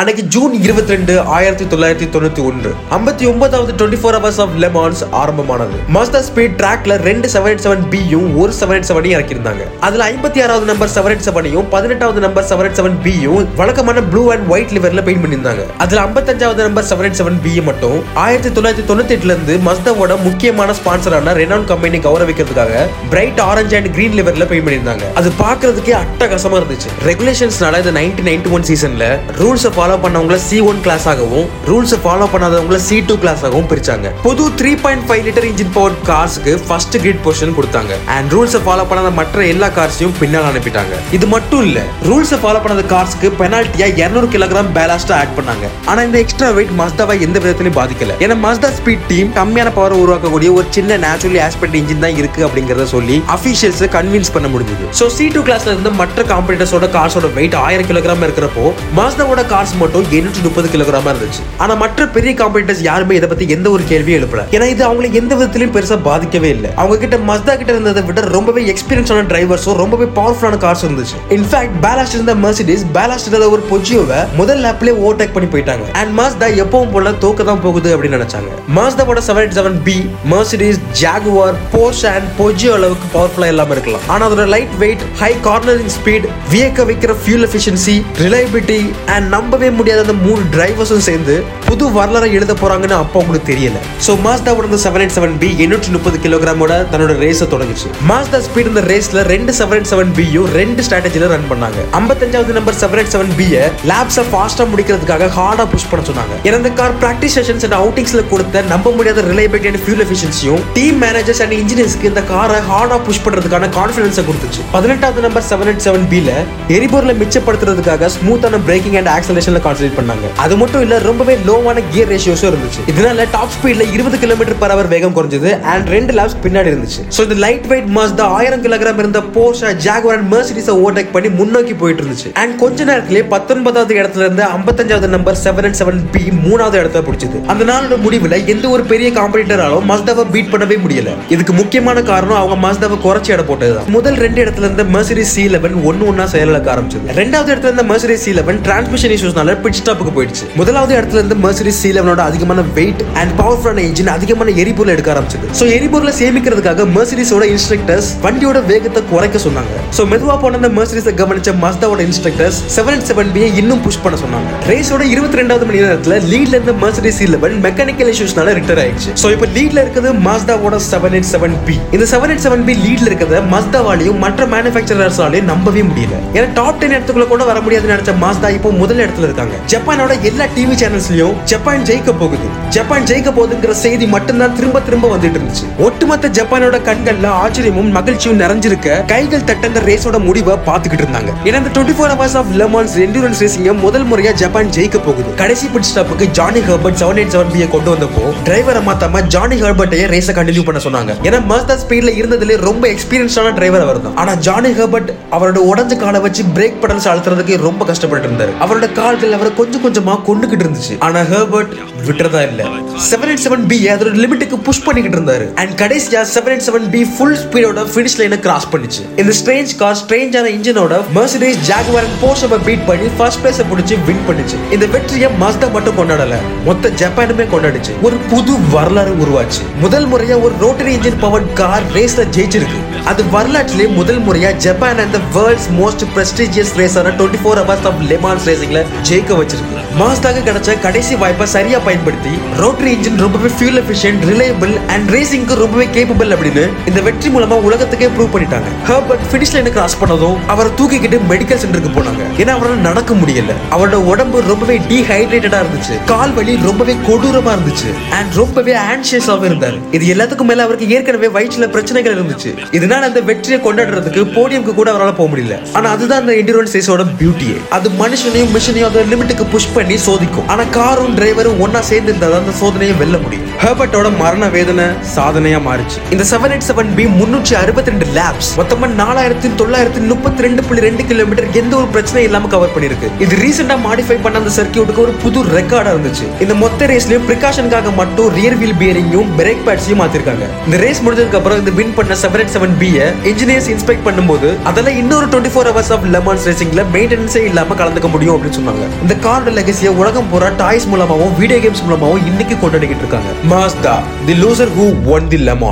அன்னைக்கு 0.00 0.22
ஜூன் 0.34 0.52
இருபத்தி 0.64 0.92
ரெண்டு 0.94 1.12
ஆயிரத்தி 1.36 1.64
தொள்ளாயிரத்தி 1.70 2.06
தொண்ணூத்தி 2.14 2.42
ஒன்று. 2.48 2.70
ஐம்பத்தி 2.96 3.24
ஒன்பதாவது 3.30 3.72
twenty 3.78 3.98
four 4.02 4.16
hours 4.16 4.38
of 4.42 4.52
Le Mans 4.64 5.00
ஆரம்பமானது. 5.20 5.78
மஸ்தா 5.96 6.20
ஸ்பீட் 6.26 6.54
ட்ராக்ல 6.60 6.96
ரெண்டு 7.06 7.28
செவன் 7.32 7.50
எயிட் 7.52 7.64
செவன் 7.64 7.82
பியும் 7.92 8.28
ஒரு 8.40 8.52
செவன் 8.58 8.76
எயிட் 8.76 8.88
செவனையும் 8.90 9.14
இறக்கியிருந்தாங்க. 9.16 9.64
அதுல 9.86 10.04
ஐம்பத்தி 10.12 10.42
ஆறாவது 10.44 10.66
நம்பர் 10.72 10.92
செவன் 10.96 11.12
எயிட் 11.14 11.24
செவனையும் 11.28 11.66
பதினெட்டாவது 11.72 12.20
நம்பர் 12.26 12.46
செவன் 12.50 12.66
எயிட் 12.68 12.78
செவன் 12.80 12.98
பியும் 13.06 13.48
வழக்கமான 13.60 14.04
ப்ளூ 14.12 14.22
அண்ட் 14.34 14.46
ஒயிட் 14.52 14.74
லிவர்ல 14.76 15.04
பெயிண்ட் 15.08 15.22
பண்ணியிருந்தாங்க. 15.24 15.64
அதுல 15.86 16.00
ஐம்பத்தஞ்சாவது 16.06 16.62
number 16.68 16.88
seven 16.90 17.08
eight 17.08 17.18
seven 17.22 17.40
B 17.46 17.54
மட்டும் 17.70 17.98
ஆயிரத்தி 18.26 18.52
தொள்ளாயிரத்தி 18.58 18.86
தொண்ணூத்தி 18.92 19.16
எட்டுல 19.16 19.36
இருந்து 19.36 19.56
மஸ்தாவோட 19.70 20.20
முக்கியமான 20.28 20.76
ஸ்பான்சரான 20.82 21.36
ரெனான் 21.40 21.68
கம்பெனி 21.72 22.00
கௌரவிக்கிறதுக்காக 22.06 22.86
பிரைட் 23.14 23.42
ஆரஞ்சு 23.48 23.78
அண்ட் 23.80 23.90
கிரீன் 23.98 24.16
லிவர்ல 24.20 24.48
பெயிண்ட் 24.52 24.68
பண்ணியிருந்தாங்க. 24.68 25.10
அது 25.22 25.34
பாக்குறதுக்கே 25.42 25.96
அட்டகாசமா 26.04 26.62
இருந்துச்சு. 26.62 26.94
ரெகுலேஷன்ஸ்னால 27.10 27.82
இந்த 27.84 27.94
நைன்டீன் 28.00 28.30
நைன்டி 28.32 28.56
ஒன் 28.58 28.68
சீசன்ல 28.70 29.04
ரூல்ஸை 29.42 29.74
ஃபாலோ 29.88 30.00
பண்ணவங்கள 30.04 30.36
சி 30.46 30.56
ஒன் 30.70 30.80
கிளாஸ் 30.84 31.04
ஆகவும் 31.10 31.44
ரூல்ஸை 31.68 31.96
ஃபாலோ 32.04 32.24
பண்ணாதவங்கள 32.32 32.78
சி 32.86 32.96
டூ 33.08 33.14
கிளாஸ் 33.22 33.42
ஆகவும் 33.46 33.68
பிரிச்சாங்க. 33.70 34.08
புது 34.24 34.44
three 34.58 34.70
point 34.82 35.04
five 35.06 35.22
litre 35.26 35.46
engine 35.50 35.70
power 35.76 35.94
கார்ஸ்க்கு 36.08 36.52
first 36.66 36.96
grid 37.02 37.22
position 37.26 37.54
கொடுத்தாங்க. 37.58 37.92
அண்ட் 38.14 38.28
ரூல்ஸை 38.34 38.60
ஃபாலோ 38.64 38.84
பண்ணாத 38.90 39.10
மற்ற 39.20 39.44
எல்லா 39.52 39.68
கார்ஸையும் 39.76 40.12
பின்னால் 40.18 40.48
அனுப்பிட்டாங்க. 40.50 40.96
இது 41.18 41.28
மட்டும் 41.34 41.62
இல்ல 41.68 41.84
ரூல்ஸை 42.08 42.38
ஃபாலோ 42.42 42.60
பண்ணாத 42.64 42.84
கார்ஸ்க்கு 42.92 43.30
பெனால்ட்டியா 43.40 43.88
200 44.00 44.28
கிலோகிராம் 44.34 44.70
பேலாஸ்டா 44.76 45.14
ஆட் 45.20 45.34
பண்ணாங்க. 45.38 45.70
ஆனா 45.92 46.02
இந்த 46.08 46.20
எக்ஸ்ட்ரா 46.24 46.50
வெயிட் 46.58 46.74
மஸ்தாவை 46.82 47.16
எந்த 47.28 47.36
விதத்திலையும் 47.44 47.78
பாதிக்கல. 47.80 48.18
ஏன்னா 48.26 48.36
மஸ்தா 48.44 48.70
ஸ்பீட் 48.80 49.08
டீம் 49.12 49.32
கம்மியான 49.40 49.72
பவர் 49.78 49.96
உருவாக்கக்கூடிய 50.02 50.52
ஒரு 50.58 50.68
சின்ன 50.78 51.00
நேச்சுரலி 51.06 51.42
ஆஸ்பெக்ட் 51.46 51.78
இன்ஜின் 51.80 52.04
தான் 52.06 52.16
இருக்கு 52.20 52.46
அப்படிங்கறத 52.48 52.88
சொல்லி 52.94 53.18
அபிஷியல்ஸ் 53.38 53.82
கன்வின்ஸ் 53.96 54.34
பண்ண 54.36 54.50
முடிஞ்சது. 54.56 54.92
சோ 55.00 55.08
சி 55.16 55.30
டூ 55.38 55.44
கிளாஸ்ல 55.48 55.74
இருந்து 55.74 55.94
மற்ற 56.02 56.28
காம்படிட்டர்ஸோட 56.34 56.92
கார்ஸோட 56.98 57.32
வெயிட் 57.40 57.58
ஆயிரம் 57.66 57.90
கிலோகிராம் 57.92 58.28
இருக்கிறப்போ 58.28 58.66
மாஸ்தாவோட 59.00 59.42
கார்ஸ் 59.54 59.76
மட்டும் 59.82 60.06
எழுநூற்றி 60.16 60.42
முப்பது 60.46 60.68
கிலோகிராமா 60.74 61.12
இருந்துச்சு. 61.14 61.42
ஆனா 61.64 61.74
மற்ற 61.82 62.06
பெரிய 62.16 62.32
காம்படிட்டர்ஸ் 62.40 62.82
யாருமே 62.88 63.16
இதை 63.18 63.28
பத்தி 63.32 63.48
எந்த 63.56 63.66
ஒரு 63.74 63.82
கேள்வியும் 63.90 64.18
எழுப்பல. 64.20 64.44
ஏன்னா 64.56 64.66
இது 64.74 64.82
அவங்களை 64.88 65.10
எந்த 65.20 65.32
விதத்திலும் 65.38 65.74
பெருசா 65.76 65.98
பாதிக்கவே 66.08 66.50
இல்லை. 66.56 66.70
அவங்க 66.82 66.98
கிட்ட 67.04 67.16
மஸ்தா 67.30 67.54
கிட்ட 67.60 67.70
இருந்ததை 67.76 68.02
விட 68.08 68.20
ரொம்பவே 68.36 68.62
எக்ஸ்பீரியன்ஸான 68.72 69.24
டிரைவர்ஸும் 69.32 69.78
ரொம்பவே 69.82 70.08
பவர்ஃபுல்லான 70.18 70.58
கார்ஸ் 70.64 70.84
இருந்துச்சு. 70.86 71.16
இன்ஃபேக்ட் 71.36 71.76
பேலாஸ்ட் 71.86 72.16
இருந்த 72.18 72.34
மெர்சிடிஸ் 72.44 72.84
பேலாஸ்ட் 72.96 73.30
இருந்த 73.30 73.48
ஒரு 73.56 73.64
பொஜியோவை 73.72 74.20
முதல் 74.40 74.62
லேப்லயே 74.66 74.96
ஓவர்டேக் 75.04 75.34
பண்ணி 75.36 75.50
போயிட்டாங்க. 75.54 75.86
அண்ட் 76.00 76.12
மாஸ்தா 76.20 76.48
எப்பவும் 76.64 76.92
போல 76.96 77.12
தோக்க 77.24 77.46
தான் 77.50 77.62
போகுது 77.66 77.88
அப்படின்னு 77.94 78.18
நினைச்சாங்க. 78.18 78.50
மாஸ்தாவோட 78.78 79.22
seven 79.28 79.54
seven 79.58 79.78
B 79.88 79.96
Mercedes 80.32 80.80
Jaguar 81.02 81.58
Porsche 81.74 82.04
and 82.14 82.28
Peugeot 82.40 82.72
அளவுக்கு 82.78 83.06
பவர்ஃபுல்லா 83.16 83.50
இல்லாம 83.54 83.72
இருக்கலாம். 83.76 84.04
ஆனா 84.14 84.22
அதோட 84.28 84.46
light 84.54 84.74
weight 84.84 85.04
high 85.22 85.32
cornering 85.48 85.92
speed 85.98 86.26
வியக்க 86.52 86.86
வைக்கிற 86.90 87.14
ஃபியூல் 87.22 87.46
எஃபிஷியன்சி 87.48 87.96
ரிலையபிலிட்டி 88.24 88.80
அண்ட் 89.14 89.28
நம்பவே 89.36 89.67
முடியாத 89.78 90.00
அந்த 90.06 90.16
மூணு 90.26 90.42
டிரைவர்ஸும் 90.54 91.04
சேர்ந்து 91.08 91.34
புது 91.68 91.84
வரலாறு 91.96 92.28
எழுத 92.38 92.52
போறாங்கன்னு 92.62 92.96
அப்போ 93.02 93.16
அவங்களுக்கு 93.20 93.48
தெரியல. 93.52 93.78
ஸோ 94.06 94.12
மாஸ்டா 94.26 94.54
இந்த 94.68 94.78
செவன் 94.84 95.02
எயிட் 95.02 95.14
செவன் 95.16 95.34
பி 95.42 95.48
எண்ணூற்றி 95.64 95.90
முப்பது 95.96 96.16
கிலோகிராமோட 96.24 96.72
தன்னோட 96.92 97.12
ரேஸை 97.22 97.46
தொடங்குச்சு. 97.54 97.88
மாஸ்டா 98.10 98.38
ஸ்பீட் 98.46 98.70
இந்த 98.72 98.82
ரேஸ்ல 98.90 99.22
ரெண்டு 99.32 99.52
செவன் 99.58 99.76
எயிட் 99.78 99.90
செவன் 99.92 100.12
பியும் 100.18 100.48
ரெண்டு 100.58 100.80
ஸ்ட்ராட்டஜில 100.86 101.28
ரன் 101.34 101.46
பண்ணாங்க. 101.52 101.78
ஐம்பத்தஞ்சாவது 102.00 102.56
நம்பர் 102.58 102.78
செவன் 102.82 103.00
எயிட் 103.02 103.12
செவன் 103.14 103.32
பியை 103.40 103.62
லேப்ஸை 103.90 104.24
ஃபாஸ்டா 104.30 104.66
முடிக்கிறதுக்காக 104.72 105.28
ஹார்டா 105.38 105.66
புஷ் 105.74 105.88
பண்ண 105.92 106.04
சொன்னாங்க. 106.10 106.34
ஏன்னா 106.46 106.58
இந்த 106.62 106.72
கார் 106.80 106.96
பிராக்டிஸ் 107.04 107.36
செஷன்ஸ் 107.38 107.66
அண்ட் 107.68 107.78
அவுட்டிங்ஸ்ல 107.80 108.22
கொடுத்த 108.32 108.62
நம்ப 108.74 108.92
முடியாத 108.98 109.24
ரிலையபிலிட்டி 109.30 109.70
அண்ட் 109.72 109.82
ஃபியூல் 109.84 110.02
எஃபிஷியன்சியும் 110.06 110.62
டீம் 110.78 110.98
மேனேஜர்ஸ் 111.04 111.42
அண்ட் 111.46 111.56
இன்ஜினியர்ஸ்க்கு 111.60 112.10
இந்த 112.12 112.24
காரை 112.32 112.60
ஹார்டா 112.70 112.98
புஷ் 113.08 113.22
பண்றதுக்கான 113.26 113.70
கான்ஃபிடன்ஸை 113.78 114.24
கொடுத்துச்சு. 114.28 114.62
பதினெட்டாவது 114.76 115.26
நம்பர் 115.26 115.46
செவன் 115.50 115.70
எயிட் 115.72 115.84
செவன் 115.88 116.06
பில 116.14 116.30
எரிபொருளை 116.76 117.16
மிச்சப்படுத்துறதுக்காக 117.22 118.10
ஸ்மூத்தான 118.16 118.62
பிரேக்கிங் 118.68 118.98
அண்ட் 119.02 119.12
ஆக்சலேஷன் 119.16 119.56
ஆக்சலேஷன்ல 119.58 119.64
கான்சென்ட்ரேட் 119.66 119.98
பண்ணாங்க. 119.98 120.26
அது 120.44 120.54
மட்டும் 120.60 120.82
இல்ல 120.84 120.94
ரொம்பவே 121.08 121.34
லோவான 121.48 121.82
கியர் 121.92 122.10
ரேஷியோஸும் 122.14 122.50
இருந்துச்சு. 122.50 122.80
இதனால 122.92 123.26
டாப் 123.36 123.52
ஸ்பீட்ல 123.56 123.84
இருபது 123.94 124.16
கிலோமீட்டர் 124.24 124.58
பர் 124.62 124.74
அவர் 124.76 124.88
வேகம் 124.94 125.14
குறைஞ்சது 125.18 125.50
அண்ட் 125.72 125.88
ரெண்டு 125.96 126.12
லேப்ஸ் 126.18 126.38
பின்னாடி 126.44 126.70
இருந்துச்சு. 126.72 127.02
ஸோ 127.16 127.20
இந்த 127.26 127.36
லைட் 127.44 127.66
வெயிட் 127.72 127.90
மாஸ்தா 127.98 128.26
ஆயிரம் 128.38 128.64
கிலோகிராம் 128.66 129.00
இருந்த 129.02 129.22
போர்ஷா 129.36 129.70
ஜாகுவர் 129.86 130.16
அண்ட் 130.18 130.28
மெர்சிடிஸை 130.34 130.74
ஓவர்டேக் 130.80 131.12
பண்ணி 131.16 131.30
முன்னோக்கி 131.40 131.74
போயிட்டு 131.82 132.02
இருந்துச்சு. 132.04 132.30
அண்ட் 132.42 132.54
கொஞ்ச 132.62 132.84
நேரத்திலே 132.90 133.22
பத்தொன்பதாவது 133.34 133.94
இடத்துல 134.00 134.24
இருந்து 134.26 134.44
ஐம்பத்தஞ்சாவது 134.56 135.10
number 135.16 135.40
seven 135.44 135.68
and 135.70 135.78
seven 135.80 136.02
B 136.16 136.24
மூணாவது 136.46 136.78
இடத்துல 136.82 137.02
பிடிச்சது. 137.08 137.38
அந்த 137.54 137.64
நாளோட 137.72 137.98
முடிவுல 138.06 138.38
எந்த 138.54 138.66
ஒரு 138.76 138.84
பெரிய 138.92 139.10
காம்படிட்டராலும் 139.20 139.88
மஸ்தாவை 139.92 140.26
பீட் 140.34 140.52
பண்ணவே 140.54 140.78
முடியல. 140.84 141.10
இதுக்கு 141.36 141.52
முக்கியமான 141.60 141.98
காரணம் 142.12 142.40
அவங்க 142.42 142.56
மஸ்தாவை 142.66 142.98
குறைச்சி 143.06 143.32
இடம் 143.36 143.50
போட்டதுதான். 143.50 143.88
முதல் 143.98 144.18
ரெண்டு 144.24 144.38
இடத்துல 144.44 144.66
இருந்த 144.68 144.84
மெர்சிடிஸ் 144.96 145.34
சி 145.36 145.44
லெவன் 145.54 145.76
ஒன்னு 145.90 146.04
ஒன்னா 146.10 146.26
செயலிழக்க 146.34 146.68
ஆரம்பிச்சது. 146.74 147.14
ரெண்டாவது 147.20 147.50
இடத்துல 147.52 147.70
இருந்த 147.70 147.86
மெர்சிடிஸ் 147.92 148.24
சி 148.26 148.32
லெவன் 148.38 148.60
டிரான்ஸ்மிஷன் 148.66 149.14
இஷ்யூஸ்னால 149.38 149.54
பிட் 149.64 149.76
ஸ்டாப்புக்கு 149.78 150.12
போயிடுச்சு. 150.16 150.44
முதலாவது 150.60 150.92
இடத்துல 150.98 151.18
இருந்து 151.20 151.36
மர்சரிஸ் 151.44 151.80
சி 151.82 151.88
லெவனோட 151.96 152.20
அதிகமான 152.30 152.60
வெயிட் 152.78 153.02
அண்ட் 153.20 153.32
பவர்ஃபுல்லான 153.40 153.82
இன்ஜின் 153.88 154.10
அதிகமான 154.14 154.54
எரிபொருள் 154.62 154.92
எடுக்க 154.94 155.10
ஆரம்பிச்சது. 155.14 155.46
சோ 155.58 155.64
எரிபொருளை 155.76 156.12
சேமிக்கிறதுக்காக 156.20 156.86
மெர்சிடிஸோட 156.96 157.44
இன்ஸ்ட்ரக்டர்ஸ் 157.54 158.08
வண்டியோட 158.24 158.60
வேகத்தை 158.70 159.02
குறைக்க 159.12 159.40
சொன்னாங்க. 159.46 159.74
சோ 159.98 160.04
மெதுவா 160.12 160.36
போன 160.44 160.58
அந்த 160.60 160.70
மெர்சிடிஸை 160.78 161.12
கவனிச்ச 161.20 161.54
மஸ்தாவோட 161.64 162.00
இன்ஸ்ட்ரக்டர்ஸ் 162.08 162.58
செவன் 162.76 163.04
செவன் 163.10 163.30
பியை 163.36 163.50
இன்னும் 163.62 163.82
புஷ் 163.86 164.00
பண்ண 164.06 164.18
சொன்னாங்க. 164.24 164.50
ரேஸோட 164.70 165.02
இருபத்தி 165.14 165.40
ரெண்டாவது 165.42 165.66
மணி 165.70 165.82
நேரத்துல 165.86 166.18
லீட்ல 166.32 166.54
இருந்த 166.58 166.74
மெர்சிடிஸ் 166.84 167.20
சி 167.20 167.28
லெவன் 167.34 167.56
மெக்கானிக்கல் 167.68 168.12
இஷ்யூஸ்னால 168.14 168.56
ரிட்டர் 168.60 168.82
ஆயிடுச்சு. 168.84 169.12
சோ 169.22 169.32
இப்போ 169.36 169.48
லீட்ல 169.58 169.78
இருக்கிறது 169.84 170.12
மாஸ்தாவோட 170.28 170.76
செவன் 170.90 171.16
எயிட் 171.18 171.30
செவன் 171.34 171.56
பி 171.68 171.76
இந்த 171.96 172.08
செவன் 172.14 172.32
எயிட் 172.32 172.44
செவன் 172.48 172.66
பி 172.70 172.76
லீட்ல 172.86 173.08
இருக்கிறத 173.12 173.44
மஸ்தாவாலையும் 173.54 174.20
மற்ற 174.26 174.46
மேனுஃபேக்சரர்ஸாலையும் 174.56 175.50
நம்பவே 175.52 175.84
முடியல. 175.90 176.14
ஏன்னா 176.36 176.48
டாப் 176.60 176.80
டென் 176.80 176.96
இடத்துக்குள்ள 176.96 177.28
கூட 177.34 177.44
வர 177.52 177.58
முடியாதுன்னு 177.64 177.94
நினைச்ச 177.96 178.12
மாஸ்தா 178.24 178.46
இப்போ 178.58 178.70
முதல் 178.82 179.02
இடத்துல 179.04 179.26
இருக்காங்க. 179.28 179.56
ஜப்பானோட 179.72 180.12
எல்லா 180.30 180.46
டிவி 180.56 180.76
சேனல்ஸ்லயும் 180.82 181.36
ஜப்பான் 181.52 181.86
ஜெயிக்க 181.90 182.12
போகுது. 182.22 182.46
ஜப்பான் 182.76 183.06
ஜெயிக்க 183.10 183.30
போகுதுங்கிற 183.38 183.74
செய்தி 183.84 184.06
மட்டும்தான் 184.14 184.54
திரும்ப 184.58 184.82
திரும்ப 184.88 185.06
வந்துட்டு 185.14 185.38
இருந்துச்சு. 185.40 185.66
ஒட்டுமொத்த 185.86 186.32
ஜப்பானோட 186.38 186.76
கண்கள்ல 186.88 187.28
ஆச்சரியமும் 187.42 187.90
மகிழ்ச்சியும் 187.98 188.40
நிறைஞ்சிருக்க 188.42 188.98
கைகள் 189.12 189.46
தட்ட 189.50 189.66
அந்த 189.70 189.80
ரேஸோட 189.88 190.18
முடிவை 190.28 190.54
பாத்துக்கிட்டு 190.68 191.04
இருந்தாங்க. 191.06 191.30
ஏன்னா 191.48 191.58
இந்த 191.62 191.72
twenty 191.76 191.96
four 191.98 192.12
hours 192.14 192.36
of 192.40 192.50
Le Mans 192.60 192.96
endurance 193.06 193.42
ரேசிங்க 193.44 193.74
முதல் 193.84 194.06
முறையா 194.10 194.32
ஜப்பான் 194.42 194.72
ஜெயிக்க 194.76 194.98
போகுது. 195.08 195.30
கடைசி 195.42 195.66
pit 195.74 195.88
ஸ்டாப்புக்கு 195.90 196.28
Johnny 196.38 196.62
Herbert 196.68 196.98
seven 197.02 197.20
eight 197.22 197.34
seven 197.36 197.52
பியை 197.54 197.68
கொண்டு 197.74 197.90
வந்தப்போ 197.94 198.24
டிரைவரை 198.48 198.82
மாத்தாம 198.90 199.24
ஜானி 199.34 199.58
ஹர்பர்ட்டையே 199.64 200.06
ரேஸை 200.14 200.34
கண்டினியூ 200.38 200.64
பண்ண 200.68 200.80
சொன்னாங்க. 200.86 201.14
ஏன்னா 201.28 201.40
மர்தா 201.52 201.76
ஸ்பீட்ல 201.84 202.12
இருந்ததுல 202.20 202.58
ரொம்ப 202.68 202.84
எக்ஸ்பீரியன்ஸான 202.94 203.54
டிரைவர் 203.58 203.84
அவர் 203.86 204.02
தான். 204.06 204.16
ஆனா 204.22 204.34
ஜானி 204.48 204.72
ஹர்பர்ட் 204.80 205.10
அவரோட 205.36 205.58
உடஞ்ச 205.70 205.96
காலை 206.02 206.20
வச்சு 206.26 206.44
பிரேக் 206.56 206.78
பெடல்ஸ் 206.82 207.08
அழுத்துறதுக்கு 207.12 207.56
ரொம்ப 207.68 207.84
கஷ்டப்பட்டு 207.90 208.28
இருந்தாரு. 208.28 208.52
அவரோட 208.64 208.86
கால் 209.00 209.17
கால்கள் 209.18 209.38
அவரை 209.38 209.52
கொஞ்சம் 209.54 209.84
கொஞ்சமா 209.84 210.12
கொண்டுகிட்டு 210.26 210.64
இருந்துச்சு. 210.64 210.94
ஆனா 210.98 211.20
ஹெர்பர்ட் 211.20 211.72
விட்டுறதா 212.06 212.40
இல்ல. 212.48 212.62
செவன் 213.08 213.30
எயிட் 213.30 213.42
செவன் 213.44 213.64
பி 213.68 213.76
அதோட 213.86 214.10
லிமிட்டுக்கு 214.22 214.56
புஷ் 214.62 214.82
பண்ணிக்கிட்டு 214.82 215.18
இருந்தாரு. 215.18 215.46
அண்ட் 215.54 215.80
கடைசியா 215.80 216.20
seven 216.34 216.52
eight 216.52 216.66
seven 216.66 216.90
B 216.90 217.00
full 217.04 217.36
ஸ்பீடோட 217.42 217.82
finish 217.94 218.16
லைனை 218.18 218.38
கிராஸ் 218.38 218.68
பண்ணிச்சு. 218.72 219.02
இந்த 219.16 219.32
ஸ்ட்ரேஞ்ச் 219.38 219.76
கார் 219.76 219.98
ஸ்ட்ரேஞ்சான 220.02 220.48
இன்ஜினோட 220.56 221.00
மர்சிடீஸ் 221.14 221.58
ஜாகுவார் 221.70 222.04
அண்ட் 222.04 222.18
போர்ஷவை 222.22 222.58
பீட் 222.64 222.86
பண்ணி 222.86 223.08
ஃபர்ஸ்ட் 223.18 223.46
பிளேஸை 223.46 223.66
பிடிச்சி 223.72 223.98
வின் 224.06 224.24
பண்ணிச்சு. 224.28 224.72
இந்த 224.72 224.86
வெற்றியை 224.86 225.30
மஸ்தா 225.40 225.70
மட்டும் 225.72 225.98
கொண்டாடல. 225.98 226.38
மொத்த 226.64 226.92
ஜப்பானுமே 227.02 227.46
கொண்டாடிச்சு. 227.54 227.94
ஒரு 228.02 228.16
புது 228.30 228.52
வரலாறு 228.70 229.16
உருவாச்சு. 229.24 229.62
முதல் 229.80 230.08
முறையா 230.08 230.38
ஒரு 230.46 230.52
ரோட்டரி 230.60 230.96
இன்ஜின் 230.96 231.20
பவர் 231.20 231.52
கார் 231.52 231.82
ரேஸ்ல 231.94 232.28
ஜெயிச்சிருக்கு. 232.36 232.80
அது 233.04 233.28
வரலாற்றிலே 233.30 233.86
முதல் 233.86 234.20
முறையா 234.20 234.56
ஜப்பான் 234.56 234.98
அந்த 234.98 235.18
world's 235.34 235.68
most 235.80 236.04
prestigious 236.14 236.74
ரேஸான 236.76 237.12
twenty 237.18 237.38
four 237.44 237.60
hours 237.60 237.86
of 237.90 238.00
Le Mans 238.08 238.46
ரேசிங்ல 238.48 238.80
ஜெயிக்க 239.10 239.32
வச்சிருக்கு 239.40 239.84
மாஸ்டாக 240.00 240.42
கிடைச்ச 240.48 240.80
கடைசி 240.80 241.14
வாய்ப்பை 241.22 241.46
சரியா 241.54 241.78
பயன்படுத்தி 241.86 242.32
ரோட்டரி 242.62 242.90
இன்ஜின் 242.96 243.20
ரொம்பவே 243.24 243.48
ஃபியூல் 243.58 243.78
எஃபிஷியன்ட் 243.82 244.24
ரிலையபிள் 244.30 244.72
அண்ட் 244.86 245.08
ரேசிங்க்கு 245.10 245.54
ரொம்பவே 245.54 245.86
கேப்பபிள் 245.96 246.32
அப்படின்னு 246.34 246.64
இந்த 246.86 247.00
வெற்றி 247.06 247.28
மூலமா 247.28 247.56
உலகத்துக்கே 247.68 248.08
ப்ரூவ் 248.16 248.32
பண்ணிட்டாங்க. 248.34 248.68
ஹர்பர்ட் 248.88 249.24
ஃபினிஷ் 249.30 249.54
லைனை 249.54 249.72
கிராஸ் 249.76 249.96
பண்ணதும் 250.02 250.36
அவரை 250.46 250.70
தூக்கிக்கிட்டு 250.80 251.18
மெடிக்கல் 251.30 251.60
சென்டருக்கு 251.62 251.92
போனாங்க. 251.98 252.22
ஏன்னா 252.36 252.52
அவரால் 252.58 252.84
நடக்க 252.88 253.14
முடியல. 253.14 253.54
அவரோட 253.70 253.98
உடம்பு 254.12 254.42
ரொம்பவே 254.48 254.78
டீஹைட்ரேட்டடா 254.90 255.60
இருந்துச்சு. 255.64 256.04
கால் 256.04 256.34
வலி 256.34 256.56
ரொம்பவே 256.68 256.96
கொடூரமா 257.08 257.54
இருந்துச்சு. 257.56 257.90
அண்ட் 258.10 258.32
ரொம்பவே 258.32 258.74
ஆன்சியஸாவும் 258.92 259.44
இருந்தார். 259.44 259.78
இது 259.92 260.14
எல்லாத்துக்கும் 260.14 260.50
மேல 260.52 260.62
அவருக்கு 260.62 260.90
ஏற்கனவே 260.96 261.30
வயிற்றுல 261.38 261.68
பிரச்சனைகள் 261.76 262.16
இருந்துச்சு. 262.18 262.52
இதனால 262.78 263.08
அந்த 263.10 263.20
வெற்றியை 263.20 263.60
கொண்டாடுறதுக்கு 263.60 264.24
போடியம்க்கு 264.38 264.74
கூட 264.80 264.90
அவரால் 264.94 265.14
போக 265.14 265.28
முடியல. 265.34 265.58
ஆனா 265.72 265.90
அதுதான் 265.90 266.20
அந்த 266.20 266.32
இண்டிரோன் 266.32 266.72
ரேஸோட 266.76 267.04
பியூட்டியே 267.22 267.58
அது 267.70 267.88
மனுஷனையும் 268.02 268.54
மிஷனையும் 268.56 268.88
அதோட 268.98 269.10
லிமிட்டுக்கு 269.12 269.44
புஷ் 269.52 269.72
பண்ணி 269.74 269.96
சோதிக்கும். 270.04 270.46
ஆனா 270.52 270.62
காரும் 270.76 271.12
டிரைவரும் 271.18 271.58
ஒன்னா 271.64 271.80
சேர்ந்து 271.88 272.10
இருந்தா 272.10 272.28
தான் 272.30 272.40
அந்த 272.42 272.52
சோதனையை 272.60 272.94
வெல்ல 273.00 273.16
முடியும். 273.24 273.44
ஹெர்பர்ட்டோட 273.64 274.08
மரண 274.22 274.44
வேதனை 274.54 274.86
சாதனையா 275.12 275.58
மாறிச்சு. 275.66 275.98
இந்த 276.14 276.24
செவன் 276.30 276.52
எயிட் 276.54 276.66
செவன் 276.68 276.90
பி 276.96 277.04
முன்னூற்றி 277.18 277.54
அறுபத்தி 277.60 277.92
ரெண்டு 277.92 278.06
லேப்ஸ் 278.16 278.48
மொத்தமா 278.60 278.86
நாலாயிரத்தி 279.02 279.48
தொள்ளாயிரத்தி 279.60 280.00
முப்பத்தி 280.12 280.44
ரெண்டு 280.46 280.62
புள்ளி 280.68 280.82
ரெண்டு 280.86 281.04
கிலோமீட்டர் 281.10 281.48
எந்த 281.60 281.72
ஒரு 281.80 281.86
பிரச்சனையும் 281.94 282.28
இல்லாம 282.30 282.50
கவர் 282.54 282.72
பண்ணிருக்கு 282.76 283.10
இது 283.26 283.38
ரீசெண்டா 283.42 283.76
மாடிஃபை 283.86 284.16
பண்ண 284.24 284.42
அந்த 284.42 284.52
சர்க்கியூட்டுக்கு 284.58 285.04
ஒரு 285.06 285.14
புது 285.24 285.44
ரெக்கார்டா 285.58 285.92
இருந்துச்சு. 285.96 286.26
இந்த 286.46 286.56
மொத்த 286.64 286.88
ரேஸ்லயும் 286.92 287.28
பிரிகாஷனுக்காக 287.30 287.94
மட்டும் 288.00 288.28
ரியர் 288.38 288.58
வீல் 288.62 288.76
பியரிங்கும் 288.82 289.30
பிரேக் 289.40 289.64
பேட்ஸையும் 289.68 290.02
மாத்திருக்காங்க. 290.04 290.48
இந்த 290.66 290.82
ரேஸ் 290.84 291.02
முடிஞ்சதுக்கு 291.06 291.40
அப்புறம் 291.42 291.62
இந்த 291.62 291.74
வின் 291.78 291.96
பண்ண 292.00 292.18
seven 292.24 292.42
eight 292.44 292.54
seven 292.56 292.76
B 292.82 292.90
engineers 293.32 293.70
inspect 293.76 294.06
பண்ணும்போது 294.10 294.50
அதெல்லாம் 294.72 295.00
இன்னொரு 295.04 295.28
twenty 295.34 295.54
four 295.56 295.70
hours 295.72 295.94
of 295.98 296.06
Le Mans 296.16 296.48
ரேசிங்ல 296.50 296.84
மெயின்டெனன்ஸே 296.96 297.44
இல்லாம 297.52 297.80
கலந்துக்க 297.82 298.10
முடியும் 298.16 298.34
அப்படின்னு 298.36 298.60
சொன்னாங்க. 298.60 298.84
இந்த 299.02 299.14
காரோட 299.14 299.50
லெகசியை 299.50 299.88
உலகம் 299.96 300.28
பூரா 300.30 300.48
டாய்ஸ் 300.48 300.88
மூலமாவும் 300.88 301.34
வீடியோ 301.38 301.58
கேம்ஸ் 301.60 301.82
மூலமாவும் 301.88 302.26
இன்னைக்கு 302.26 302.54
கொண்டாடிக்கிட்டு 302.54 303.04
இருக்காங்க. 303.04 303.30
Mazda 303.44 304.02
the 304.26 304.32
loser 304.32 304.72
who 304.78 304.86
won 305.04 305.28
the 305.28 305.36
Le Man 305.36 305.66